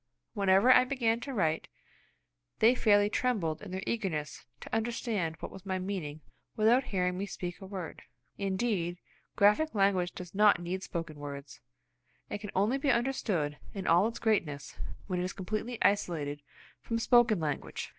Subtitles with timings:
[0.33, 1.67] Whenever I began to write,
[2.57, 6.21] they fairly trembled in their eagerness to understand what was my meaning
[6.55, 8.01] without hearing me speak a word.
[8.35, 8.97] Indeed,
[9.35, 11.59] graphic language does not need spoken words.
[12.31, 14.75] It can only be understood in all its greatness
[15.05, 16.41] when it is completely isolated
[16.81, 17.89] from spoken language.